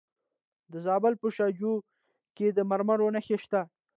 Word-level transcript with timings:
د 0.71 0.73
زابل 0.85 1.13
په 1.21 1.27
شاجوی 1.35 1.75
کې 2.35 2.47
د 2.51 2.59
مرمرو 2.69 3.13
نښې 3.15 3.37
شته. 3.43 3.61